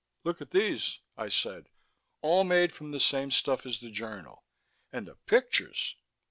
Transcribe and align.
"Look 0.23 0.41
at 0.41 0.49
these," 0.49 0.97
I 1.15 1.27
said. 1.27 1.69
"All 2.23 2.43
made 2.43 2.73
from 2.73 2.89
the 2.89 2.99
same 2.99 3.29
stuff 3.29 3.67
as 3.67 3.79
the 3.81 3.91
journal. 3.91 4.43
And 4.91 5.05
the 5.05 5.13
pictures...." 5.13 5.95